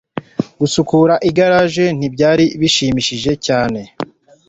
Gusukura 0.59 1.13
igaraje 1.29 1.85
ntibyari 1.97 2.45
bishimishije 2.61 3.31
cyane 3.45 3.81